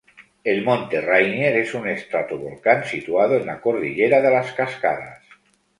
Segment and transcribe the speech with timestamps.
[0.51, 5.21] El monte Rainier es un estratovolcán situado en la Cordillera de las Cascadas.